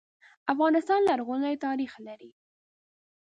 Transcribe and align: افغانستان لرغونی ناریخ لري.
افغانستان 0.53 0.99
لرغونی 1.09 1.53
ناریخ 1.63 1.93
لري. 2.07 2.29